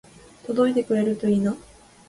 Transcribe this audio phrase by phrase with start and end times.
[0.47, 1.55] 届いてくれるといいな